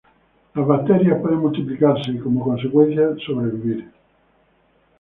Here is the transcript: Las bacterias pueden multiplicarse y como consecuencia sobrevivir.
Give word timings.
Las 0.55 0.65
bacterias 0.65 1.21
pueden 1.21 1.37
multiplicarse 1.37 2.09
y 2.09 2.17
como 2.17 2.43
consecuencia 2.43 3.11
sobrevivir. 3.23 3.87